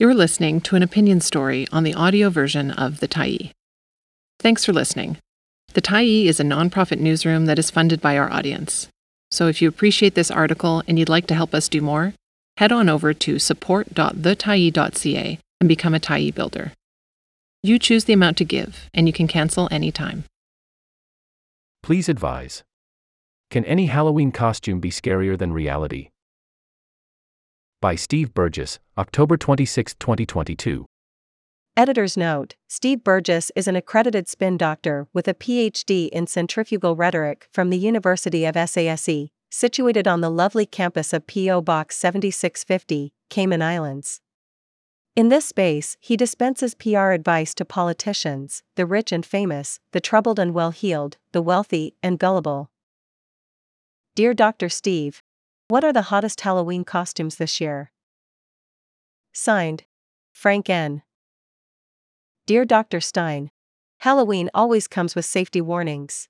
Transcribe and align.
You're 0.00 0.14
listening 0.14 0.60
to 0.62 0.74
an 0.76 0.82
opinion 0.82 1.20
story 1.20 1.66
on 1.72 1.84
the 1.84 1.92
audio 1.92 2.30
version 2.30 2.70
of 2.70 3.00
The 3.00 3.06
Tyee. 3.06 3.50
Thanks 4.38 4.64
for 4.64 4.72
listening. 4.72 5.18
The 5.74 5.82
Tyee 5.82 6.24
is 6.24 6.40
a 6.40 6.42
nonprofit 6.42 6.98
newsroom 6.98 7.44
that 7.44 7.58
is 7.58 7.70
funded 7.70 8.00
by 8.00 8.16
our 8.16 8.32
audience. 8.32 8.88
So 9.30 9.46
if 9.46 9.60
you 9.60 9.68
appreciate 9.68 10.14
this 10.14 10.30
article 10.30 10.82
and 10.88 10.98
you'd 10.98 11.10
like 11.10 11.26
to 11.26 11.34
help 11.34 11.52
us 11.52 11.68
do 11.68 11.82
more, 11.82 12.14
head 12.56 12.72
on 12.72 12.88
over 12.88 13.12
to 13.12 13.38
support.thetyee.ca 13.38 15.38
and 15.60 15.68
become 15.68 15.94
a 15.94 16.00
Tyee 16.00 16.34
builder. 16.34 16.72
You 17.62 17.78
choose 17.78 18.06
the 18.06 18.14
amount 18.14 18.38
to 18.38 18.44
give, 18.46 18.88
and 18.94 19.06
you 19.06 19.12
can 19.12 19.28
cancel 19.28 19.68
anytime. 19.70 20.24
Please 21.82 22.08
advise. 22.08 22.62
Can 23.50 23.66
any 23.66 23.84
Halloween 23.84 24.32
costume 24.32 24.80
be 24.80 24.90
scarier 24.90 25.36
than 25.36 25.52
reality? 25.52 26.08
By 27.80 27.94
Steve 27.94 28.34
Burgess, 28.34 28.78
October 28.98 29.38
26, 29.38 29.94
2022. 29.94 30.84
Editor's 31.78 32.14
note 32.14 32.54
Steve 32.68 33.02
Burgess 33.02 33.50
is 33.56 33.66
an 33.66 33.74
accredited 33.74 34.28
spin 34.28 34.58
doctor 34.58 35.06
with 35.14 35.26
a 35.26 35.32
PhD 35.32 36.10
in 36.10 36.26
centrifugal 36.26 36.94
rhetoric 36.94 37.48
from 37.54 37.70
the 37.70 37.78
University 37.78 38.44
of 38.44 38.54
SASE, 38.54 39.30
situated 39.50 40.06
on 40.06 40.20
the 40.20 40.28
lovely 40.28 40.66
campus 40.66 41.14
of 41.14 41.26
P.O. 41.26 41.62
Box 41.62 41.96
7650, 41.96 43.14
Cayman 43.30 43.62
Islands. 43.62 44.20
In 45.16 45.30
this 45.30 45.46
space, 45.46 45.96
he 46.00 46.18
dispenses 46.18 46.74
PR 46.74 47.12
advice 47.12 47.54
to 47.54 47.64
politicians, 47.64 48.62
the 48.76 48.84
rich 48.84 49.10
and 49.10 49.24
famous, 49.24 49.80
the 49.92 50.02
troubled 50.02 50.38
and 50.38 50.52
well 50.52 50.72
heeled, 50.72 51.16
the 51.32 51.40
wealthy 51.40 51.94
and 52.02 52.18
gullible. 52.18 52.70
Dear 54.14 54.34
Dr. 54.34 54.68
Steve, 54.68 55.22
what 55.70 55.84
are 55.84 55.92
the 55.92 56.10
hottest 56.10 56.40
Halloween 56.40 56.82
costumes 56.82 57.36
this 57.36 57.60
year? 57.60 57.92
Signed, 59.32 59.84
Frank 60.32 60.68
N. 60.68 61.02
Dear 62.46 62.64
Dr. 62.64 63.00
Stein, 63.00 63.52
Halloween 63.98 64.50
always 64.52 64.88
comes 64.88 65.14
with 65.14 65.24
safety 65.24 65.60
warnings. 65.60 66.28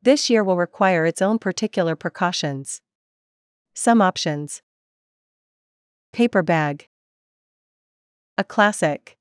This 0.00 0.30
year 0.30 0.42
will 0.42 0.56
require 0.56 1.04
its 1.04 1.20
own 1.20 1.38
particular 1.38 1.94
precautions. 1.94 2.80
Some 3.74 4.00
options 4.00 4.62
Paper 6.14 6.42
bag. 6.42 6.88
A 8.38 8.44
classic. 8.44 9.18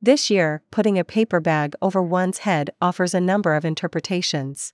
This 0.00 0.30
year, 0.30 0.62
putting 0.72 0.98
a 0.98 1.04
paper 1.04 1.38
bag 1.38 1.74
over 1.80 2.02
one's 2.02 2.38
head 2.38 2.70
offers 2.80 3.14
a 3.14 3.20
number 3.20 3.54
of 3.54 3.64
interpretations. 3.64 4.72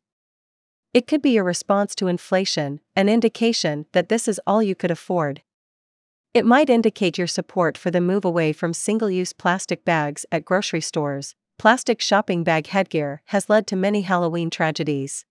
It 0.98 1.06
could 1.06 1.22
be 1.22 1.36
a 1.36 1.44
response 1.44 1.94
to 1.94 2.08
inflation, 2.08 2.80
an 2.96 3.08
indication 3.08 3.86
that 3.92 4.08
this 4.08 4.26
is 4.26 4.40
all 4.48 4.64
you 4.64 4.74
could 4.74 4.90
afford. 4.90 5.42
It 6.34 6.44
might 6.44 6.68
indicate 6.68 7.16
your 7.16 7.28
support 7.28 7.78
for 7.78 7.92
the 7.92 8.00
move 8.00 8.24
away 8.24 8.52
from 8.52 8.74
single 8.74 9.08
use 9.08 9.32
plastic 9.32 9.84
bags 9.84 10.26
at 10.32 10.44
grocery 10.44 10.80
stores. 10.80 11.36
Plastic 11.56 12.00
shopping 12.00 12.42
bag 12.42 12.66
headgear 12.66 13.22
has 13.26 13.48
led 13.48 13.68
to 13.68 13.76
many 13.76 14.00
Halloween 14.00 14.50
tragedies. 14.50 15.24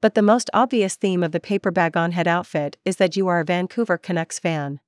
But 0.00 0.14
the 0.14 0.22
most 0.22 0.48
obvious 0.54 0.94
theme 0.94 1.24
of 1.24 1.32
the 1.32 1.40
paper 1.40 1.72
bag 1.72 1.96
on 1.96 2.12
head 2.12 2.28
outfit 2.28 2.76
is 2.84 2.98
that 2.98 3.16
you 3.16 3.26
are 3.26 3.40
a 3.40 3.44
Vancouver 3.44 3.98
Canucks 3.98 4.38
fan. 4.38 4.78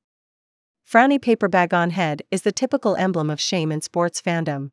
Frowny 0.88 1.20
paper 1.20 1.48
bag 1.48 1.74
on 1.74 1.90
head 1.90 2.22
is 2.30 2.42
the 2.42 2.52
typical 2.52 2.94
emblem 2.94 3.28
of 3.28 3.40
shame 3.40 3.72
in 3.72 3.80
sports 3.80 4.22
fandom. 4.22 4.70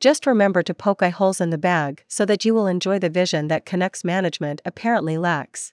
Just 0.00 0.26
remember 0.26 0.62
to 0.62 0.74
poke 0.74 1.02
eye 1.02 1.08
holes 1.08 1.40
in 1.40 1.50
the 1.50 1.58
bag 1.58 2.04
so 2.06 2.24
that 2.26 2.44
you 2.44 2.52
will 2.54 2.66
enjoy 2.66 2.98
the 2.98 3.08
vision 3.08 3.48
that 3.48 3.64
Canucks 3.64 4.04
management 4.04 4.60
apparently 4.64 5.16
lacks. 5.16 5.72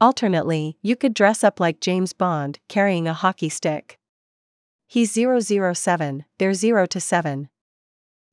Alternately, 0.00 0.78
you 0.80 0.94
could 0.94 1.12
dress 1.12 1.42
up 1.42 1.58
like 1.58 1.80
James 1.80 2.12
Bond, 2.12 2.60
carrying 2.68 3.08
a 3.08 3.14
hockey 3.14 3.48
stick. 3.48 3.98
He's 4.86 5.12
007, 5.12 6.24
they're 6.38 6.54
0 6.54 6.86
to 6.86 7.00
7. 7.00 7.48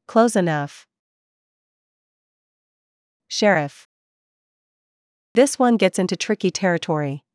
Close 0.07 0.35
enough. 0.35 0.85
Sheriff. 3.27 3.87
This 5.33 5.57
one 5.57 5.75
gets 5.75 5.97
into 5.97 6.15
tricky 6.15 6.51
territory. 6.51 7.25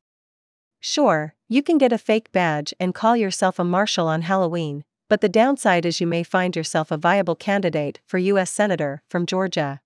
Sure, 0.78 1.34
you 1.48 1.62
can 1.62 1.76
get 1.76 1.92
a 1.92 1.98
fake 1.98 2.30
badge 2.30 2.72
and 2.78 2.94
call 2.94 3.16
yourself 3.16 3.58
a 3.58 3.64
marshal 3.64 4.06
on 4.06 4.22
Halloween, 4.22 4.84
but 5.10 5.21
the 5.21 5.28
downside 5.28 5.84
is 5.84 6.00
you 6.00 6.06
may 6.06 6.22
find 6.22 6.54
yourself 6.54 6.93
a 6.93 6.97
viable 6.97 7.34
candidate 7.34 7.98
for 8.06 8.19
U.S. 8.19 8.48
Senator 8.48 9.03
from 9.09 9.26
Georgia. 9.26 9.81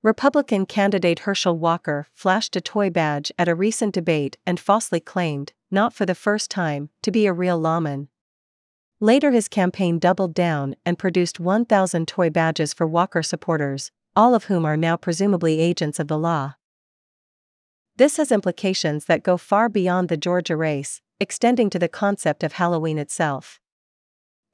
Republican 0.00 0.64
candidate 0.64 1.20
Herschel 1.20 1.58
Walker 1.58 2.06
flashed 2.14 2.54
a 2.54 2.60
toy 2.60 2.88
badge 2.88 3.32
at 3.36 3.48
a 3.48 3.54
recent 3.56 3.92
debate 3.92 4.38
and 4.46 4.60
falsely 4.60 5.00
claimed, 5.00 5.54
not 5.72 5.92
for 5.92 6.06
the 6.06 6.14
first 6.14 6.52
time, 6.52 6.88
to 7.02 7.10
be 7.10 7.26
a 7.26 7.32
real 7.32 7.58
lawman. 7.58 8.06
Later, 9.00 9.32
his 9.32 9.48
campaign 9.48 9.98
doubled 9.98 10.34
down 10.34 10.76
and 10.86 11.00
produced 11.00 11.40
1,000 11.40 12.06
toy 12.06 12.30
badges 12.30 12.72
for 12.72 12.86
Walker 12.86 13.24
supporters, 13.24 13.90
all 14.14 14.36
of 14.36 14.44
whom 14.44 14.64
are 14.64 14.76
now 14.76 14.96
presumably 14.96 15.58
agents 15.58 15.98
of 15.98 16.06
the 16.06 16.18
law. 16.18 16.54
This 17.96 18.18
has 18.18 18.30
implications 18.30 19.06
that 19.06 19.24
go 19.24 19.36
far 19.36 19.68
beyond 19.68 20.08
the 20.08 20.16
Georgia 20.16 20.56
race, 20.56 21.02
extending 21.18 21.68
to 21.70 21.78
the 21.80 21.88
concept 21.88 22.44
of 22.44 22.52
Halloween 22.52 22.98
itself. 22.98 23.60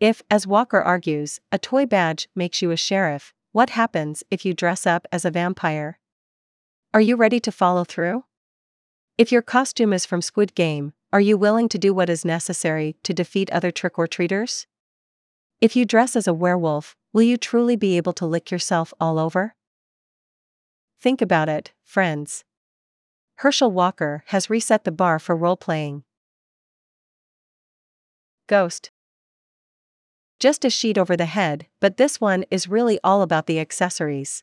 If, 0.01 0.23
as 0.31 0.47
Walker 0.47 0.81
argues, 0.81 1.41
a 1.53 1.59
toy 1.59 1.87
badge 1.87 2.29
makes 2.35 2.61
you 2.61 2.71
a 2.71 2.77
sheriff, 2.77 3.33
what 3.53 3.71
happens 3.71 4.25
if 4.31 4.45
you 4.45 4.53
dress 4.53 4.87
up 4.87 5.07
as 5.13 5.25
a 5.25 5.31
vampire? 5.31 6.01
Are 6.93 7.01
you 7.01 7.17
ready 7.17 7.39
to 7.41 7.53
follow 7.53 7.85
through? 7.85 8.25
If 9.17 9.31
your 9.31 9.43
costume 9.43 9.93
is 9.93 10.05
from 10.05 10.21
Squid 10.21 10.57
Game, 10.57 10.93
are 11.13 11.21
you 11.21 11.39
willing 11.39 11.69
to 11.69 11.79
do 11.79 11.95
what 11.95 12.11
is 12.11 12.25
necessary 12.25 12.97
to 13.05 13.15
defeat 13.15 13.51
other 13.51 13.71
trick 13.71 13.97
or 13.97 14.09
treaters? 14.09 14.67
If 15.61 15.77
you 15.77 15.85
dress 15.85 16.17
as 16.17 16.27
a 16.27 16.35
werewolf, 16.35 16.97
will 17.13 17.23
you 17.23 17.37
truly 17.37 17.77
be 17.77 17.97
able 17.97 18.13
to 18.15 18.27
lick 18.27 18.51
yourself 18.51 18.93
all 18.99 19.21
over? 19.21 19.55
Think 21.01 21.23
about 21.23 21.49
it, 21.49 21.73
friends. 21.85 22.45
Herschel 23.37 23.71
Walker 23.71 24.25
has 24.27 24.51
reset 24.51 24.83
the 24.83 24.91
bar 24.91 25.21
for 25.21 25.37
role 25.37 25.57
playing. 25.57 26.03
Ghost 28.49 28.91
just 30.41 30.65
a 30.65 30.71
sheet 30.71 30.99
over 30.99 31.17
the 31.17 31.27
head, 31.27 31.67
but 31.81 31.97
this 31.97 32.21
one 32.21 32.45
is 32.51 32.69
really 32.69 32.99
all 33.03 33.23
about 33.23 33.47
the 33.47 33.61
accessories. 33.61 34.43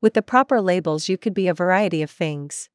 With 0.00 0.14
the 0.14 0.22
proper 0.22 0.60
labels, 0.60 1.08
you 1.08 1.18
could 1.18 1.34
be 1.34 1.48
a 1.48 1.54
variety 1.54 2.02
of 2.02 2.10
things. 2.10 2.68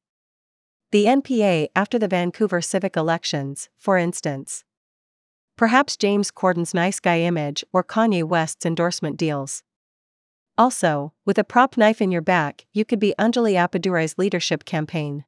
The 0.92 1.06
NPA 1.06 1.68
after 1.74 1.98
the 1.98 2.08
Vancouver 2.08 2.60
civic 2.60 2.96
elections, 2.96 3.68
for 3.78 3.98
instance. 3.98 4.64
Perhaps 5.56 5.96
James 5.96 6.30
Corden's 6.30 6.74
nice 6.74 7.00
guy 7.00 7.20
image 7.20 7.64
or 7.72 7.82
Kanye 7.82 8.24
West's 8.24 8.66
endorsement 8.66 9.16
deals. 9.16 9.62
Also, 10.56 11.12
with 11.24 11.38
a 11.38 11.44
prop 11.44 11.76
knife 11.76 12.00
in 12.00 12.12
your 12.12 12.22
back, 12.22 12.66
you 12.72 12.84
could 12.84 13.00
be 13.00 13.14
Anjali 13.18 13.54
Appadurai's 13.54 14.18
leadership 14.18 14.64
campaign. 14.64 15.24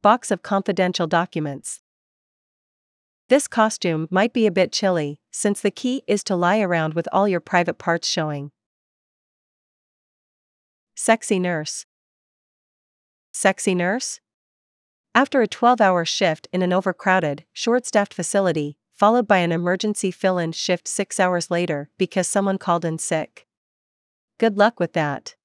Box 0.00 0.30
of 0.30 0.42
confidential 0.42 1.06
documents. 1.06 1.82
This 3.28 3.46
costume 3.46 4.08
might 4.10 4.32
be 4.32 4.46
a 4.46 4.50
bit 4.50 4.72
chilly, 4.72 5.20
since 5.30 5.60
the 5.60 5.70
key 5.70 6.02
is 6.06 6.24
to 6.24 6.36
lie 6.36 6.60
around 6.60 6.94
with 6.94 7.06
all 7.12 7.28
your 7.28 7.40
private 7.40 7.76
parts 7.76 8.08
showing. 8.08 8.52
Sexy 10.94 11.38
nurse. 11.38 11.84
Sexy 13.30 13.74
nurse? 13.74 14.20
After 15.14 15.42
a 15.42 15.46
12 15.46 15.78
hour 15.80 16.06
shift 16.06 16.48
in 16.54 16.62
an 16.62 16.72
overcrowded, 16.72 17.44
short 17.52 17.84
staffed 17.84 18.14
facility, 18.14 18.78
followed 18.94 19.28
by 19.28 19.38
an 19.38 19.52
emergency 19.52 20.10
fill 20.10 20.38
in 20.38 20.52
shift 20.52 20.88
six 20.88 21.20
hours 21.20 21.50
later 21.50 21.90
because 21.98 22.26
someone 22.26 22.56
called 22.56 22.84
in 22.84 22.98
sick. 22.98 23.46
Good 24.38 24.56
luck 24.56 24.80
with 24.80 24.94
that. 24.94 25.36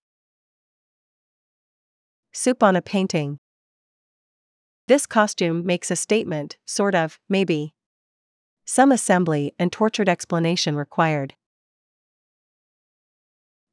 Soup 2.32 2.64
on 2.64 2.78
a 2.78 2.82
painting. 2.82 3.40
This 4.94 5.08
costume 5.08 5.66
makes 5.66 5.90
a 5.90 5.96
statement, 5.96 6.58
sort 6.68 6.94
of, 6.94 7.20
maybe. 7.28 7.74
Some 8.64 8.92
assembly 8.92 9.52
and 9.58 9.72
tortured 9.72 10.08
explanation 10.08 10.76
required. 10.76 11.34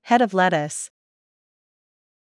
Head 0.05 0.23
of 0.23 0.33
lettuce. 0.33 0.91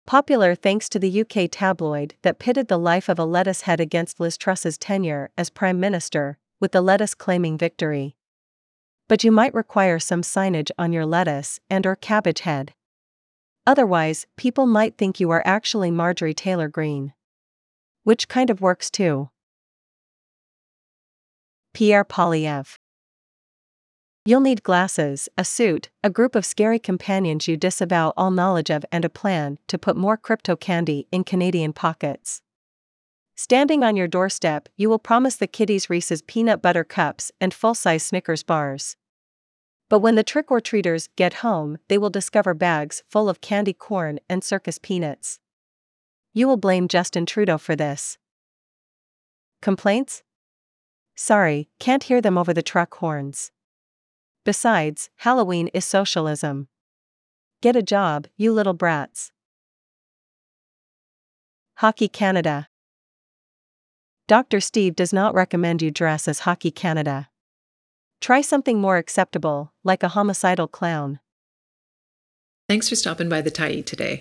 Popular 0.06 0.55
thanks 0.55 0.88
to 0.90 1.00
the 1.00 1.20
UK 1.22 1.49
tabloid 1.50 2.14
that 2.22 2.38
pitted 2.38 2.69
the 2.69 2.78
life 2.78 3.08
of 3.08 3.19
a 3.19 3.25
lettuce 3.25 3.62
head 3.62 3.81
against 3.81 4.20
Liz 4.20 4.38
Truss's 4.38 4.78
tenure 4.78 5.31
as 5.37 5.50
Prime 5.50 5.81
Minister, 5.81 6.38
with 6.61 6.70
the 6.70 6.81
lettuce 6.81 7.16
claiming 7.16 7.58
victory. 7.58 8.14
But 9.08 9.25
you 9.25 9.32
might 9.32 9.52
require 9.52 9.99
some 9.99 10.22
signage 10.22 10.70
on 10.78 10.93
your 10.93 11.06
lettuce 11.06 11.58
and 11.69 11.84
or 11.88 11.96
cabbage 11.96 12.43
head. 12.43 12.72
Otherwise, 13.66 14.28
people 14.37 14.64
might 14.64 14.96
think 14.96 15.19
you 15.19 15.32
are 15.32 15.43
actually 15.44 15.90
Marjorie 15.90 16.34
Taylor 16.34 16.69
Greene 16.69 17.14
which 18.06 18.29
kind 18.29 18.50
of 18.50 18.61
works 18.61 18.88
too. 18.88 19.31
Pierre 21.75 22.05
Poilievre. 22.05 22.76
You'll 24.25 24.38
need 24.38 24.62
glasses, 24.62 25.29
a 25.37 25.44
suit, 25.44 25.91
a 26.05 26.08
group 26.08 26.37
of 26.37 26.47
scary 26.47 26.79
companions 26.79 27.49
you 27.49 27.56
disavow 27.56 28.12
all 28.17 28.31
knowledge 28.31 28.70
of, 28.70 28.85
and 28.93 29.05
a 29.05 29.08
plan 29.08 29.58
to 29.67 29.76
put 29.76 29.97
more 29.97 30.17
crypto 30.17 30.55
candy 30.55 31.08
in 31.11 31.25
Canadian 31.25 31.73
pockets. 31.73 32.43
Standing 33.35 33.82
on 33.82 33.97
your 33.97 34.06
doorstep, 34.06 34.69
you 34.76 34.88
will 34.88 35.00
promise 35.00 35.35
the 35.35 35.49
kiddies 35.49 35.91
Reese's 35.91 36.23
peanut 36.23 36.62
butter 36.62 36.85
cups 36.85 37.32
and 37.41 37.52
full 37.52 37.75
size 37.75 38.05
Snickers 38.05 38.44
bars. 38.44 38.94
But 39.88 39.99
when 39.99 40.14
the 40.14 40.23
trick 40.23 40.52
or 40.52 40.61
treaters 40.61 41.09
get 41.17 41.43
home, 41.43 41.79
they 41.88 41.99
will 41.99 42.11
discover 42.11 42.55
bags 42.55 43.02
full 43.11 43.29
of 43.29 43.41
candy 43.41 43.73
corn 43.73 44.20
and 44.29 44.44
circus 44.44 44.79
peanuts. 44.79 45.41
You 46.37 46.47
will 46.47 46.59
blame 46.59 46.87
Justin 46.87 47.25
Trudeau 47.25 47.56
for 47.56 47.75
this. 47.75 48.19
Complaints? 49.62 50.23
Sorry, 51.15 51.71
can't 51.81 52.03
hear 52.03 52.21
them 52.21 52.37
over 52.37 52.53
the 52.53 52.61
truck 52.61 52.94
horns. 52.97 53.53
Besides, 54.44 55.09
Halloween 55.21 55.69
is 55.69 55.87
socialism. 55.87 56.69
Get 57.62 57.75
a 57.75 57.81
job, 57.81 58.27
you 58.37 58.53
little 58.53 58.75
brats. 58.75 59.33
Hockey 61.77 62.06
Canada 62.06 62.69
Dr. 64.29 64.61
Steve 64.61 64.94
does 64.94 65.15
not 65.15 65.33
recommend 65.33 65.81
you 65.81 65.91
dress 65.91 66.29
as 66.29 66.41
Hockey 66.41 66.71
Canada. 66.71 67.31
Try 68.21 68.43
something 68.43 68.79
more 68.79 68.99
acceptable, 68.99 69.73
like 69.85 70.03
a 70.03 70.09
homicidal 70.09 70.69
clown. 70.69 71.19
Thanks 72.69 72.91
for 72.91 72.94
stopping 72.94 73.31
by 73.31 73.41
the 73.41 73.50
Tyee 73.50 73.87
today. 73.87 74.21